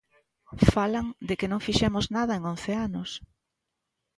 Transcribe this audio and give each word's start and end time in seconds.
Falan 0.73 1.07
de 1.27 1.33
que 1.39 1.49
non 1.51 1.63
fixemos 1.67 2.05
nada 2.15 2.33
en 2.35 2.43
once 2.53 2.71
anos. 2.87 3.09